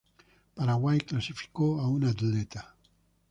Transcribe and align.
Paraguay 0.55 0.97
clasificó 0.97 1.79
a 1.79 1.87
un 1.87 2.05
atleta. 2.05 2.73